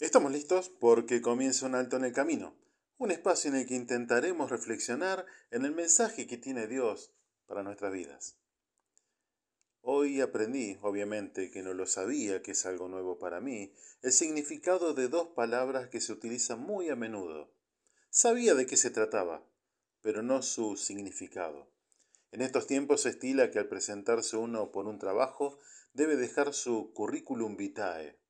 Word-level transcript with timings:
Estamos 0.00 0.32
listos 0.32 0.68
porque 0.68 1.20
comienza 1.20 1.66
un 1.66 1.74
alto 1.74 1.96
en 1.96 2.04
el 2.04 2.12
camino, 2.12 2.56
un 2.98 3.10
espacio 3.10 3.50
en 3.50 3.56
el 3.56 3.66
que 3.66 3.74
intentaremos 3.74 4.50
reflexionar 4.50 5.26
en 5.50 5.64
el 5.64 5.72
mensaje 5.72 6.26
que 6.26 6.38
tiene 6.38 6.66
Dios 6.66 7.14
para 7.46 7.62
nuestras 7.62 7.92
vidas. 7.92 8.36
Hoy 9.80 10.20
aprendí, 10.20 10.78
obviamente 10.80 11.50
que 11.50 11.62
no 11.62 11.74
lo 11.74 11.86
sabía, 11.86 12.42
que 12.42 12.52
es 12.52 12.66
algo 12.66 12.88
nuevo 12.88 13.18
para 13.18 13.40
mí, 13.40 13.74
el 14.00 14.12
significado 14.12 14.94
de 14.94 15.08
dos 15.08 15.28
palabras 15.28 15.88
que 15.88 16.00
se 16.00 16.12
utilizan 16.12 16.60
muy 16.60 16.88
a 16.88 16.96
menudo. 16.96 17.52
Sabía 18.10 18.54
de 18.54 18.66
qué 18.66 18.76
se 18.76 18.90
trataba, 18.90 19.44
pero 20.00 20.22
no 20.22 20.42
su 20.42 20.76
significado. 20.76 21.70
En 22.30 22.40
estos 22.40 22.66
tiempos 22.66 23.02
se 23.02 23.10
estila 23.10 23.50
que 23.50 23.58
al 23.58 23.68
presentarse 23.68 24.36
uno 24.36 24.72
por 24.72 24.86
un 24.86 24.98
trabajo 24.98 25.58
debe 25.92 26.16
dejar 26.16 26.54
su 26.54 26.92
currículum 26.94 27.56
vitae, 27.56 28.21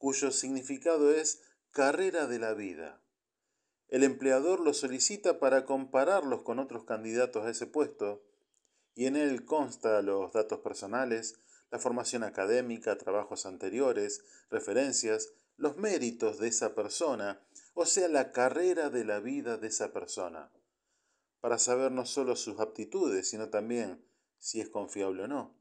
cuyo 0.00 0.32
significado 0.32 1.12
es 1.12 1.42
carrera 1.72 2.26
de 2.26 2.38
la 2.38 2.54
vida. 2.54 3.02
El 3.88 4.02
empleador 4.02 4.58
lo 4.58 4.72
solicita 4.72 5.38
para 5.38 5.66
compararlos 5.66 6.40
con 6.40 6.58
otros 6.58 6.84
candidatos 6.84 7.44
a 7.44 7.50
ese 7.50 7.66
puesto 7.66 8.24
y 8.94 9.04
en 9.04 9.14
él 9.14 9.44
consta 9.44 10.00
los 10.00 10.32
datos 10.32 10.60
personales, 10.60 11.38
la 11.70 11.78
formación 11.78 12.24
académica, 12.24 12.96
trabajos 12.96 13.44
anteriores, 13.44 14.24
referencias, 14.50 15.34
los 15.58 15.76
méritos 15.76 16.38
de 16.38 16.48
esa 16.48 16.74
persona, 16.74 17.42
o 17.74 17.84
sea, 17.84 18.08
la 18.08 18.32
carrera 18.32 18.88
de 18.88 19.04
la 19.04 19.20
vida 19.20 19.58
de 19.58 19.68
esa 19.68 19.92
persona, 19.92 20.50
para 21.42 21.58
saber 21.58 21.92
no 21.92 22.06
solo 22.06 22.36
sus 22.36 22.58
aptitudes, 22.58 23.28
sino 23.28 23.50
también 23.50 24.02
si 24.38 24.62
es 24.62 24.70
confiable 24.70 25.24
o 25.24 25.28
no. 25.28 25.59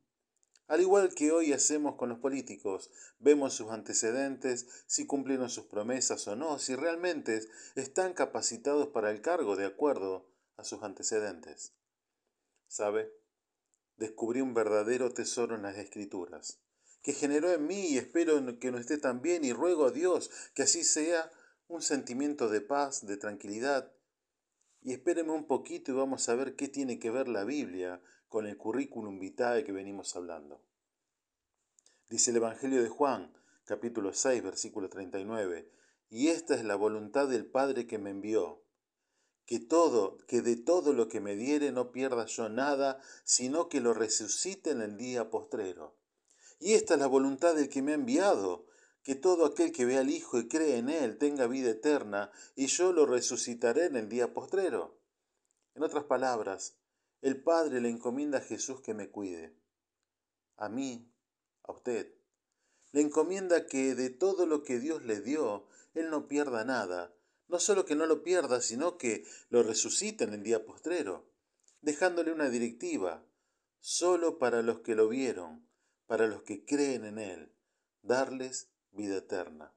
Al 0.70 0.82
igual 0.82 1.16
que 1.16 1.32
hoy 1.32 1.52
hacemos 1.52 1.96
con 1.96 2.09
los 2.09 2.20
políticos, 2.20 2.91
vemos 3.18 3.55
sus 3.55 3.72
antecedentes, 3.72 4.68
si 4.86 5.08
cumplieron 5.08 5.50
sus 5.50 5.66
promesas 5.66 6.27
o 6.27 6.36
no, 6.36 6.60
si 6.60 6.76
realmente 6.76 7.41
están 7.74 8.13
capacitados 8.13 8.90
para 8.90 9.10
el 9.10 9.20
cargo 9.24 9.55
de 9.55 9.66
acuerdo 9.66 10.30
a 10.58 10.63
sus 10.63 10.84
antecedentes. 10.84 11.74
¿Sabe? 12.68 13.12
Descubrí 13.98 14.41
un 14.41 14.54
verdadero 14.54 15.12
tesoro 15.12 15.55
en 15.55 15.63
las 15.63 15.76
escrituras, 15.76 16.62
que 17.02 17.13
generó 17.13 17.52
en 17.52 17.65
mí 17.65 17.88
y 17.88 17.98
espero 17.98 18.60
que 18.60 18.71
no 18.71 18.77
esté 18.77 18.99
tan 18.99 19.24
bien 19.24 19.43
y 19.43 19.54
ruego 19.54 19.88
a 19.88 19.91
Dios 19.91 20.30
que 20.54 20.62
así 20.62 20.84
sea 20.84 21.32
un 21.68 21.82
sentimiento 21.82 22.48
de 22.48 22.62
paz, 22.62 23.08
de 23.08 23.18
tranquilidad. 23.18 23.91
Y 24.84 24.93
espéreme 24.93 25.32
un 25.32 25.48
poquito 25.48 25.91
y 25.91 25.96
vamos 25.96 26.30
a 26.30 26.36
ver 26.36 26.55
qué 26.55 26.68
tiene 26.68 26.99
que 26.99 27.10
ver 27.10 27.27
la 27.27 27.43
Biblia 27.43 28.04
con 28.30 28.46
el 28.46 28.55
currículum 28.58 29.20
vitae 29.20 29.63
que 29.63 29.71
venimos 29.71 30.15
hablando. 30.15 30.68
Dice 32.10 32.32
el 32.32 32.38
Evangelio 32.38 32.82
de 32.82 32.90
Juan, 32.90 33.32
capítulo 33.65 34.13
6, 34.13 34.41
versículo 34.41 34.90
39, 34.90 35.71
y 36.10 36.29
esta 36.29 36.55
es 36.55 36.65
la 36.65 36.76
voluntad 36.76 37.27
del 37.27 37.46
Padre 37.46 37.85
que 37.85 37.99
me 37.99 38.10
envió, 38.10 38.63
que 39.46 39.60
todo, 39.60 40.18
que 40.26 40.41
de 40.41 40.55
todo 40.55 40.93
lo 40.93 41.07
que 41.07 41.21
me 41.21 41.35
diere 41.35 41.71
no 41.71 41.91
pierda 41.91 42.26
yo 42.26 42.49
nada, 42.49 42.99
sino 43.24 43.70
que 43.70 43.80
lo 43.80 43.93
resucite 43.93 44.71
en 44.71 44.82
el 44.82 44.98
día 44.98 45.30
postrero. 45.30 45.99
Y 46.60 46.74
esta 46.74 46.96
es 46.96 46.99
la 46.99 47.05
voluntad 47.05 47.54
del 47.54 47.70
que 47.70 47.84
me 47.84 47.91
ha 47.91 47.96
enviado, 47.96 48.65
que 49.04 49.13
todo 49.13 49.46
aquel 49.46 49.71
que 49.71 49.85
vea 49.85 49.99
al 49.99 50.10
Hijo 50.10 50.40
y 50.40 50.48
cree 50.48 50.77
en 50.77 50.90
Él 50.90 51.20
tenga 51.20 51.46
vida 51.46 51.70
eterna, 51.70 52.32
y 52.55 52.65
yo 52.65 52.91
lo 52.91 53.05
resucitaré 53.05 53.85
en 53.85 53.96
el 53.96 54.10
día 54.10 54.34
postrero. 54.34 54.99
En 55.76 55.84
otras 55.84 56.05
palabras, 56.05 56.76
el 57.21 57.43
Padre 57.43 57.82
le 57.82 57.90
encomienda 57.90 58.40
a 58.40 58.41
Jesús 58.41 58.82
que 58.82 58.96
me 58.96 59.12
cuide. 59.12 59.55
A 60.57 60.70
mí, 60.70 61.13
a 61.70 61.73
usted. 61.73 62.13
Le 62.91 63.01
encomienda 63.01 63.67
que 63.67 63.95
de 63.95 64.09
todo 64.09 64.45
lo 64.45 64.63
que 64.63 64.79
Dios 64.79 65.03
le 65.03 65.22
dio, 65.22 65.67
Él 65.94 66.09
no 66.09 66.28
pierda 66.28 66.66
nada. 66.66 67.13
No 67.47 67.59
solo 67.59 67.85
que 67.85 67.95
no 67.95 68.06
lo 68.06 68.23
pierda, 68.23 68.62
sino 68.62 68.97
que 68.97 69.25
lo 69.50 69.63
resucite 69.63 70.23
en 70.23 70.34
el 70.34 70.44
día 70.44 70.66
postrero, 70.66 71.31
dejándole 71.81 72.31
una 72.31 72.50
directiva, 72.50 73.25
solo 73.79 74.38
para 74.38 74.62
los 74.62 74.81
que 74.81 74.96
lo 74.96 75.08
vieron, 75.08 75.68
para 76.06 76.28
los 76.28 76.44
que 76.44 76.66
creen 76.66 77.06
en 77.06 77.19
Él, 77.19 77.53
darles 78.02 78.69
vida 78.91 79.18
eterna. 79.18 79.74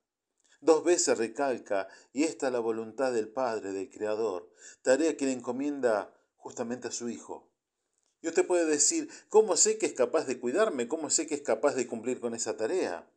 Dos 0.60 0.84
veces 0.84 1.19
recalca, 1.19 1.88
y 2.12 2.25
esta 2.25 2.47
es 2.47 2.52
la 2.52 2.60
voluntad 2.60 3.12
del 3.12 3.28
Padre, 3.28 3.72
del 3.72 3.91
Creador, 3.91 4.50
tarea 4.82 5.16
que 5.16 5.26
le 5.26 5.32
encomienda 5.32 6.14
justamente 6.36 6.88
a 6.88 6.92
su 6.92 7.08
hijo. 7.08 7.51
Y 8.22 8.28
usted 8.28 8.47
puede 8.47 8.65
decir, 8.66 9.10
¿cómo 9.28 9.56
sé 9.56 9.78
que 9.78 9.87
es 9.87 9.94
capaz 9.94 10.27
de 10.27 10.38
cuidarme? 10.38 10.87
¿Cómo 10.87 11.10
sé 11.10 11.27
que 11.27 11.34
es 11.34 11.43
capaz 11.43 11.75
de 11.75 11.88
cumplir 11.88 12.21
con 12.21 12.34
esa 12.34 12.56
tarea? 12.56 13.10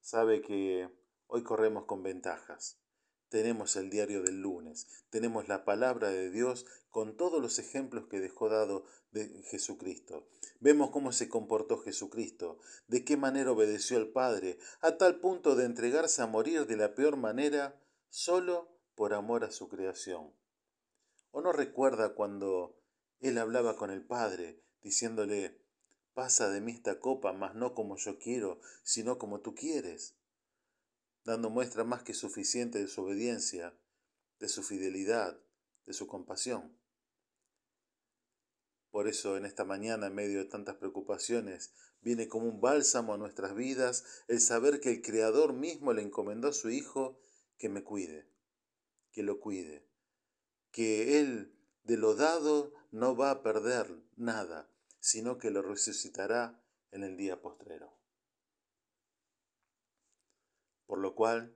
Sabe 0.00 0.42
que 0.42 0.90
hoy 1.28 1.44
corremos 1.44 1.84
con 1.84 2.02
ventajas. 2.02 2.80
Tenemos 3.28 3.76
el 3.76 3.90
diario 3.90 4.22
del 4.22 4.40
lunes, 4.40 4.88
tenemos 5.10 5.48
la 5.48 5.66
palabra 5.66 6.08
de 6.08 6.30
Dios 6.30 6.64
con 6.88 7.16
todos 7.16 7.42
los 7.42 7.58
ejemplos 7.58 8.06
que 8.08 8.20
dejó 8.20 8.48
dado 8.48 8.86
de 9.10 9.42
Jesucristo. 9.44 10.26
Vemos 10.60 10.90
cómo 10.90 11.12
se 11.12 11.28
comportó 11.28 11.78
Jesucristo, 11.78 12.58
de 12.86 13.04
qué 13.04 13.18
manera 13.18 13.52
obedeció 13.52 13.98
al 13.98 14.08
Padre, 14.08 14.58
a 14.80 14.96
tal 14.96 15.20
punto 15.20 15.56
de 15.56 15.66
entregarse 15.66 16.22
a 16.22 16.26
morir 16.26 16.66
de 16.66 16.76
la 16.76 16.94
peor 16.94 17.16
manera 17.16 17.78
solo 18.08 18.74
por 18.94 19.12
amor 19.12 19.44
a 19.44 19.52
su 19.52 19.68
creación. 19.68 20.32
¿O 21.30 21.42
no 21.42 21.52
recuerda 21.52 22.14
cuando 22.14 22.77
él 23.20 23.38
hablaba 23.38 23.76
con 23.76 23.90
el 23.90 24.04
Padre, 24.04 24.62
diciéndole, 24.82 25.60
pasa 26.14 26.50
de 26.50 26.60
mí 26.60 26.72
esta 26.72 27.00
copa, 27.00 27.32
mas 27.32 27.54
no 27.54 27.74
como 27.74 27.96
yo 27.96 28.18
quiero, 28.18 28.60
sino 28.82 29.18
como 29.18 29.40
tú 29.40 29.54
quieres? 29.54 30.16
Dando 31.24 31.50
muestra 31.50 31.84
más 31.84 32.02
que 32.02 32.14
suficiente 32.14 32.78
de 32.78 32.88
su 32.88 33.02
obediencia, 33.02 33.78
de 34.38 34.48
su 34.48 34.62
fidelidad, 34.62 35.40
de 35.86 35.92
su 35.92 36.06
compasión. 36.06 36.76
Por 38.90 39.08
eso 39.08 39.36
en 39.36 39.44
esta 39.44 39.64
mañana, 39.64 40.06
en 40.06 40.14
medio 40.14 40.38
de 40.38 40.46
tantas 40.46 40.76
preocupaciones, 40.76 41.72
viene 42.00 42.28
como 42.28 42.48
un 42.48 42.60
bálsamo 42.60 43.14
a 43.14 43.18
nuestras 43.18 43.54
vidas 43.54 44.04
el 44.28 44.40
saber 44.40 44.80
que 44.80 44.90
el 44.90 45.02
Creador 45.02 45.52
mismo 45.52 45.92
le 45.92 46.02
encomendó 46.02 46.48
a 46.48 46.52
su 46.52 46.70
Hijo 46.70 47.20
que 47.58 47.68
me 47.68 47.82
cuide, 47.82 48.28
que 49.12 49.22
lo 49.22 49.40
cuide, 49.40 49.86
que 50.70 51.20
Él 51.20 51.54
de 51.84 51.96
lo 51.96 52.14
dado 52.14 52.72
no 52.90 53.16
va 53.16 53.30
a 53.30 53.42
perder 53.42 54.02
nada, 54.16 54.68
sino 55.00 55.38
que 55.38 55.50
lo 55.50 55.62
resucitará 55.62 56.62
en 56.90 57.04
el 57.04 57.16
día 57.16 57.40
postrero. 57.40 57.98
Por 60.86 60.98
lo 60.98 61.14
cual, 61.14 61.54